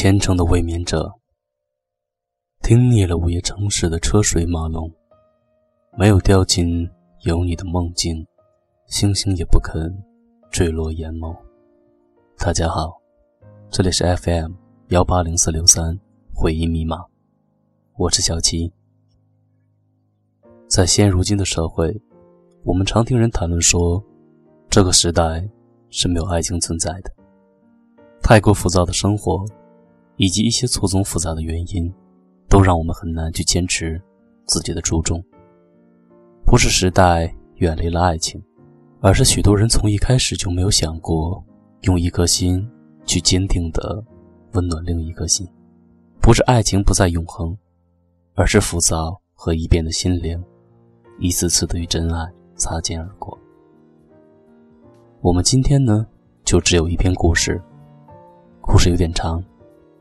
[0.00, 1.12] 虔诚的卫冕者，
[2.62, 4.90] 听腻了午夜城市的车水马龙，
[5.98, 6.88] 没有掉进
[7.24, 8.26] 有你的梦境，
[8.86, 9.94] 星星也不肯
[10.50, 11.36] 坠落眼眸。
[12.38, 12.98] 大家好，
[13.68, 14.52] 这里是 FM
[14.88, 16.00] 幺八零四六三
[16.32, 17.04] 回忆密码，
[17.98, 18.72] 我是小七。
[20.66, 21.94] 在现如今的社会，
[22.64, 24.02] 我们常听人谈论说，
[24.70, 25.46] 这个时代
[25.90, 27.12] 是没有爱情存在的，
[28.22, 29.44] 太过浮躁的生活。
[30.20, 31.90] 以及一些错综复杂的原因，
[32.46, 33.98] 都让我们很难去坚持
[34.44, 35.24] 自己的初衷。
[36.44, 38.38] 不是时代远离了爱情，
[39.00, 41.42] 而是许多人从一开始就没有想过
[41.84, 42.70] 用一颗心
[43.06, 44.04] 去坚定的
[44.52, 45.48] 温暖另一颗心。
[46.20, 47.56] 不是爱情不再永恒，
[48.34, 50.38] 而是浮躁和易变的心灵，
[51.18, 53.38] 一次次的与真爱擦肩而过。
[55.22, 56.06] 我们今天呢，
[56.44, 57.58] 就只有一篇故事，
[58.60, 59.42] 故事有点长。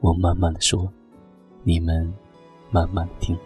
[0.01, 0.89] 我慢慢的说，
[1.63, 2.13] 你们
[2.71, 3.37] 慢慢的听。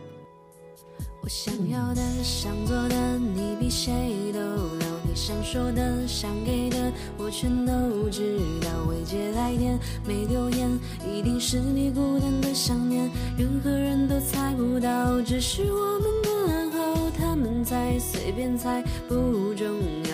[1.21, 4.85] 我想要的、想做的，你比谁都了。
[5.03, 8.69] 你想说的、想给的，我全都知道。
[8.87, 10.69] 未接来电，没留言，
[11.07, 13.09] 一定是你孤单的想念。
[13.37, 17.09] 任何人都猜不到，只是我们的暗号。
[17.17, 19.67] 他们在随便猜，不重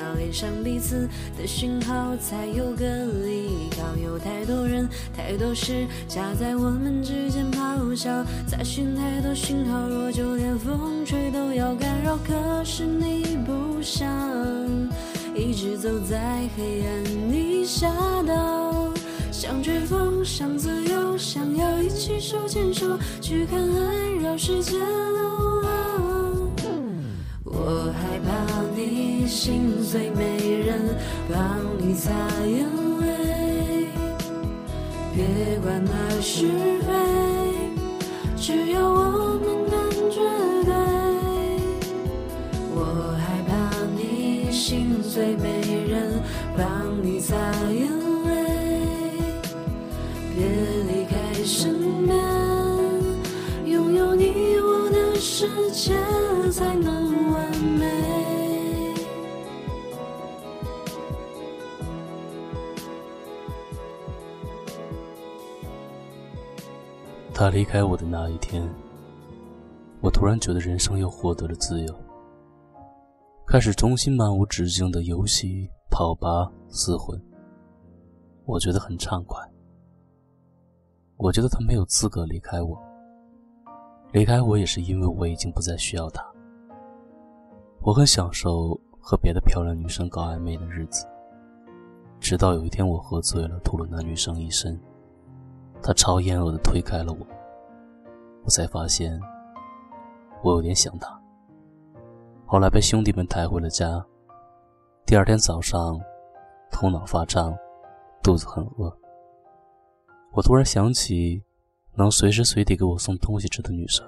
[0.09, 0.19] 要。
[0.19, 1.07] 连上彼此
[1.37, 2.85] 的讯号，才有个
[3.25, 3.95] 依靠。
[3.95, 8.25] 有太多人，太多事，夹在我们之间咆哮。
[8.47, 12.17] 再寻太多讯号，若就连风吹都要干扰。
[12.17, 14.09] 可是你不想。
[15.35, 17.89] 一直走在黑暗里，下
[18.27, 18.91] 到
[19.31, 24.75] 想追风，想自由，想要一起手牵手去看海，绕世界
[29.91, 30.95] 最美，人
[31.27, 32.11] 帮你擦
[32.45, 32.63] 眼
[33.01, 33.87] 泪。
[35.15, 35.25] 别
[35.63, 36.45] 管那是
[36.85, 36.87] 非，
[38.37, 39.73] 只要我们感
[40.11, 40.21] 觉
[40.63, 40.71] 对。
[42.75, 42.77] 我
[43.17, 43.51] 害怕
[43.97, 45.01] 你心。
[45.01, 46.21] 碎没人
[46.55, 46.63] 帮
[47.03, 47.35] 你擦
[47.71, 47.89] 眼
[48.25, 48.29] 泪，
[50.35, 50.45] 别
[50.87, 52.15] 离开身边，
[53.65, 55.97] 拥有你我的世界
[56.51, 58.08] 才能完美。
[67.39, 68.69] 他离开我的那一天，
[70.01, 71.95] 我突然觉得人生又获得了自由。
[73.47, 77.17] 开始重新漫无止境的游戏、跑吧、厮混，
[78.43, 79.41] 我觉得很畅快。
[81.15, 82.77] 我觉得他没有资格离开我，
[84.11, 86.21] 离开我也是因为我已经不再需要他。
[87.79, 91.07] 我很享受和别的漂亮女生搞暧昧的日子，
[92.19, 94.77] 直到有一天我喝醉了，吐了那女生一身，
[95.81, 97.27] 他超厌恶的推开了我，
[98.43, 99.19] 我才发现
[100.43, 101.19] 我有点想他。
[102.45, 104.03] 后来被兄弟们抬回了家。
[105.05, 105.99] 第二天早上，
[106.71, 107.57] 头脑发胀，
[108.21, 108.95] 肚子很饿。
[110.31, 111.41] 我突然想起，
[111.95, 114.05] 能随时随地给我送东西吃的女生，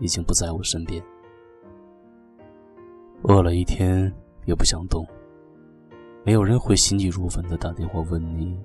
[0.00, 1.02] 已经不在我身边。
[3.22, 4.12] 饿了一天
[4.44, 5.06] 也不想动，
[6.24, 8.60] 没有人会心急如焚的打电话问你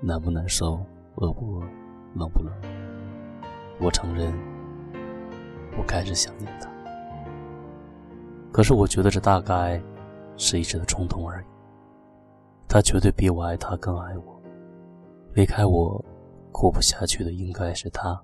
[0.00, 0.80] 难不难受、
[1.16, 1.64] 饿不饿、
[2.14, 2.52] 冷不冷。
[3.80, 4.32] 我承认，
[5.78, 6.68] 我开始想念他。
[8.52, 9.82] 可是我觉得这大概
[10.36, 11.46] 是一时的冲动而已。
[12.68, 14.42] 他绝对比我爱他更爱我。
[15.34, 16.04] 离开我，
[16.52, 18.20] 过不下去的应该是他。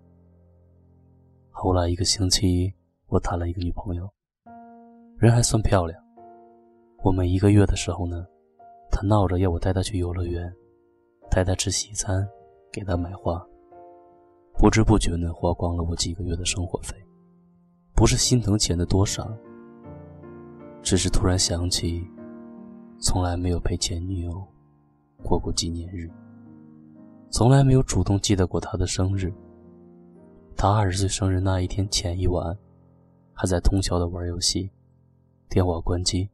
[1.51, 2.73] 后来一个星期，
[3.07, 4.09] 我谈了一个女朋友，
[5.19, 5.99] 人还算漂亮。
[7.03, 8.27] 我们一个月的时候呢，
[8.91, 10.53] 他闹着要我带他去游乐园，
[11.31, 12.29] 带他吃西餐，
[12.73, 13.45] 给他买花。
[14.59, 16.97] 不知不觉呢，花光了我几个月的生活费。
[17.95, 19.31] 不是心疼钱的多少。
[20.83, 22.09] 只是突然想起，
[23.01, 24.47] 从来没有陪前女友
[25.23, 26.09] 过过纪念日，
[27.31, 29.33] 从来没有主动记得过她的生日。
[30.57, 32.57] 她二十岁生日那一天前一晚，
[33.33, 34.71] 还在通宵的玩游戏，
[35.49, 36.31] 电话关机。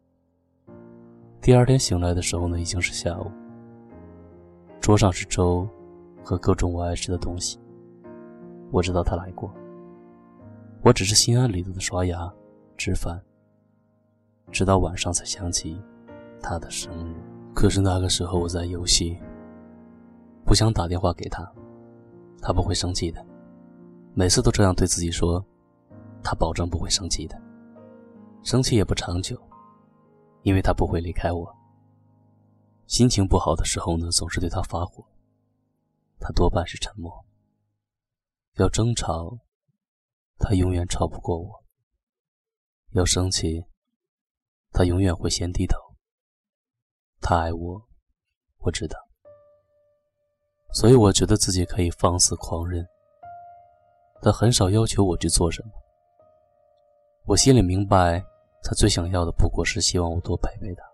[1.41, 3.31] 第二天醒来的时候呢，已经是下午。
[4.81, 5.67] 桌上是粥
[6.23, 7.59] 和各种我爱吃的东西。
[8.71, 9.53] 我知道她来过，
[10.83, 12.33] 我只是心安理得的刷牙、
[12.77, 13.21] 吃饭。
[14.51, 15.81] 直到晚上才想起
[16.43, 17.15] 他的生日，
[17.55, 19.17] 可是那个时候我在游戏，
[20.45, 21.51] 不想打电话给他，
[22.41, 23.25] 他不会生气的。
[24.13, 25.43] 每次都这样对自己说，
[26.23, 27.41] 他保证不会生气的，
[28.43, 29.41] 生气也不长久，
[30.43, 31.51] 因为他不会离开我。
[32.87, 35.03] 心情不好的时候呢，总是对他发火，
[36.23, 37.27] 他多半是沉默。
[38.55, 39.39] 要争吵，
[40.39, 41.65] 他永远吵不过我；
[42.93, 43.65] 要生气，
[44.71, 45.77] 他永远会先低头。
[47.21, 47.89] 他爱我，
[48.59, 48.97] 我知道，
[50.73, 52.87] 所以我觉得自己可以放肆狂人。
[54.21, 55.73] 他很少要求我去做什么，
[57.27, 58.25] 我心里明白，
[58.63, 60.85] 他最想要的不过是希望我多陪陪他。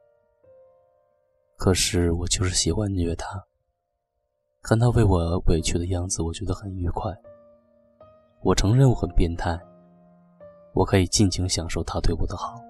[1.57, 3.48] 可是我就是喜欢虐他，
[4.69, 7.11] 看他为我委屈的样子，我觉得很愉快。
[8.43, 9.59] 我承认我很变态，
[10.75, 12.63] 我可以尽情享受他对我的好，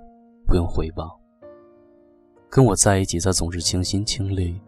[0.46, 1.20] 不用回报。
[2.48, 4.60] 跟我在一起，他总是倾心倾力，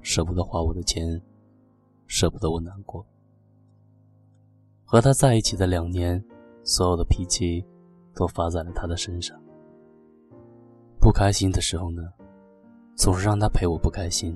[0.00, 1.20] 舍不得花我的钱，
[2.06, 3.04] 舍不得我难过。
[4.86, 6.24] 和他在一起的两年，
[6.64, 7.62] 所有的脾气
[8.14, 9.38] 都发在了他的身上。
[10.98, 12.02] 不开心的时候呢？
[12.96, 14.34] 总是让他陪我不开心，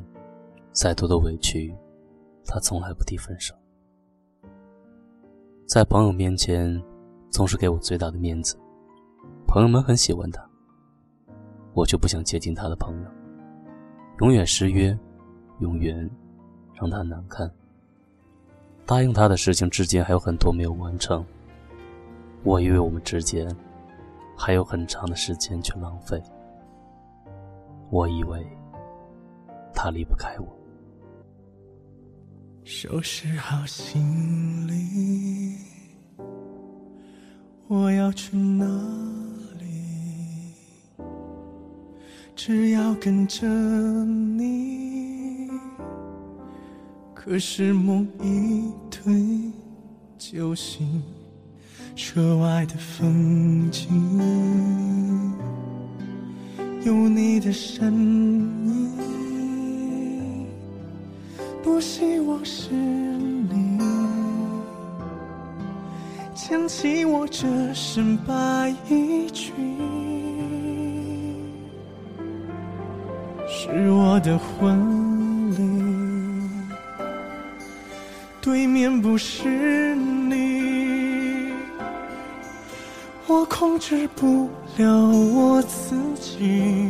[0.72, 1.74] 再多的委屈，
[2.46, 3.54] 他从来不提分手。
[5.66, 6.82] 在朋友面前，
[7.30, 8.56] 总是给我最大的面子，
[9.46, 10.44] 朋友们很喜欢他，
[11.72, 13.08] 我就不想接近他的朋友，
[14.20, 14.96] 永远失约，
[15.60, 16.08] 永远
[16.74, 17.50] 让他难堪。
[18.86, 21.24] 答应他的事情至今还有很多没有完成，
[22.42, 23.48] 我以为我们之间
[24.36, 26.22] 还有很长的时间去浪费。
[27.90, 28.46] 我以为
[29.72, 30.46] 他离不开我。
[32.64, 35.58] 收拾好行李，
[37.68, 38.64] 我要去哪
[39.58, 39.66] 里？
[42.34, 45.50] 只要跟着你。
[47.12, 49.12] 可是梦一推
[50.16, 51.02] 就醒，
[51.94, 53.90] 车外的风景。
[56.86, 58.83] 有你的身影，
[61.74, 63.80] 多希望是你
[66.32, 69.52] 牵起我这身白衣裙，
[73.48, 75.58] 是我的婚礼，
[78.40, 81.50] 对面不是你，
[83.26, 86.88] 我控制不了我自己。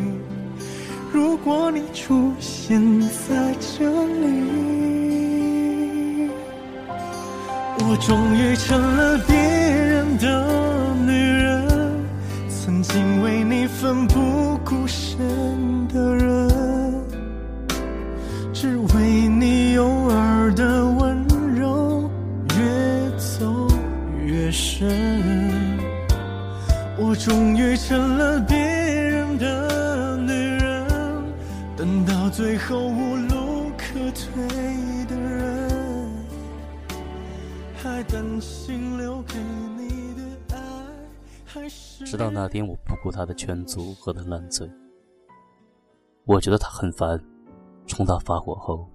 [1.11, 4.34] 如果你出现在这里，
[7.87, 11.69] 我终于成了别人的女人，
[12.49, 16.49] 曾经为你奋不顾身的人，
[18.55, 22.11] 只为你偶尔的温柔
[22.57, 23.69] 越走
[24.25, 24.91] 越深。
[26.97, 30.87] 我终于成了别人的女人，
[31.77, 34.43] 等到最后无路可退
[35.07, 35.15] 的，
[37.85, 39.35] 还担心留给
[39.77, 40.87] 你的爱
[41.45, 44.67] 还是直到那天，我不顾他的劝阻，喝得烂醉。
[46.25, 47.23] 我觉得他很烦，
[47.87, 48.89] 冲他发火后，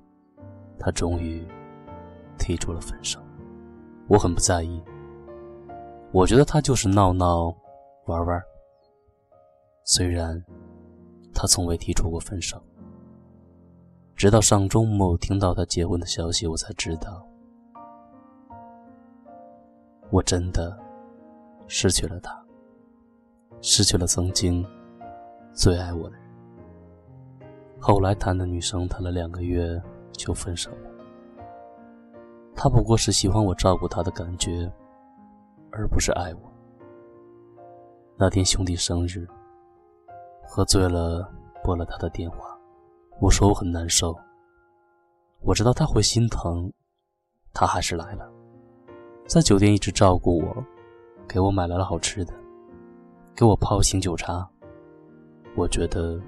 [0.80, 1.46] 他终于
[2.40, 3.20] 提出了分手。
[4.08, 4.82] 我很不在意，
[6.12, 7.56] 我觉得他就是闹闹。
[8.08, 8.42] 玩玩。
[9.84, 10.44] 虽然
[11.32, 12.60] 他从未提出过分手，
[14.16, 17.24] 直到上周末听到他结婚的消息，我才知道，
[20.12, 20.78] 我真的
[21.68, 22.44] 失去了他，
[23.62, 24.66] 失去了曾经
[25.54, 26.22] 最爱我的人。
[27.80, 30.90] 后来谈的女生谈了两个月就分手了，
[32.56, 34.72] 他不过是喜欢我照顾他的感觉，
[35.72, 36.42] 而不是爱我。
[38.18, 39.28] 那天兄弟生日，
[40.46, 41.32] 喝醉了
[41.64, 42.58] 拨了他的电话，
[43.22, 44.14] 我说我很难受。
[45.42, 46.70] 我知道他会心疼，
[47.54, 48.30] 他还是来了，
[49.30, 50.66] 在酒店一直照顾我，
[51.28, 52.34] 给我买来了好吃的，
[53.36, 54.50] 给我泡醒酒茶。
[55.56, 56.20] 我觉得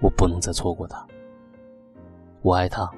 [0.00, 1.04] 我不能再错过他，
[2.42, 2.88] 我爱他。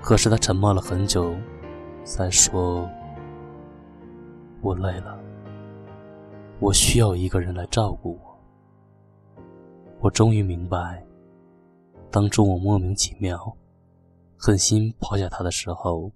[0.00, 1.32] 可是他沉默了很久，
[2.02, 2.90] 才说。
[4.62, 5.16] 我累了，
[6.58, 9.42] 我需要一个人来照顾我。
[10.00, 11.06] 我终于明白，
[12.10, 13.56] 当初我莫名其妙、
[14.36, 16.10] 狠心抛下他的时候，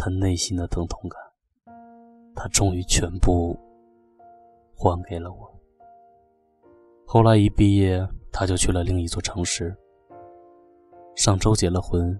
[0.00, 1.20] 他内心的疼痛感，
[2.36, 3.58] 他终于全部
[4.76, 5.60] 还给了我。
[7.04, 9.76] 后来一毕业，他就去了另一座城市。
[11.16, 12.16] 上周结了婚，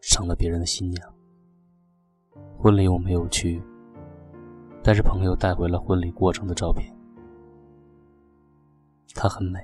[0.00, 1.14] 成了别人的新娘。
[2.56, 3.62] 婚礼我没有去。
[4.82, 6.90] 但是朋友带回了婚礼过程的照片，
[9.14, 9.60] 她很美。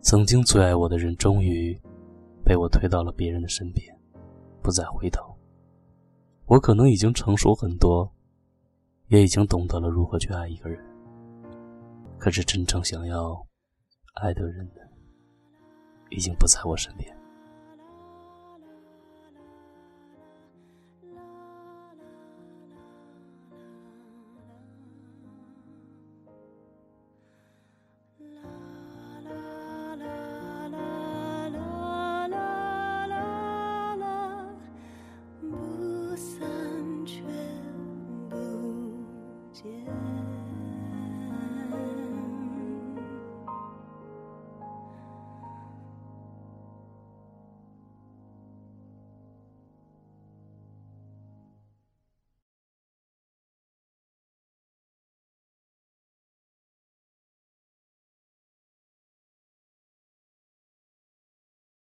[0.00, 1.74] 曾经最爱我的人，终于
[2.44, 3.96] 被被我推到了别人的身边，
[4.60, 5.32] 不再回头。
[6.50, 8.12] 我可能已经成熟很多，
[9.06, 10.84] 也已经懂得了如何去爱一个人。
[12.18, 13.40] 可是真正想要
[14.14, 14.80] 爱的人呢，
[16.10, 17.19] 已经不在我身边。